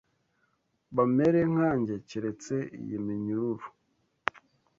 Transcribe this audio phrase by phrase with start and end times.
[0.95, 3.67] bamere nkanjye, keretse iyi minyururu.